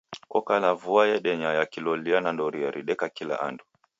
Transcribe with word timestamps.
Kokala 0.31 0.69
vua 0.81 1.03
yedonya 1.11 1.49
ya 1.53 1.65
kilolia 1.65 2.21
na 2.21 2.33
ndoria 2.33 2.71
rideka 2.71 3.09
kila 3.09 3.39
andu 3.39 3.65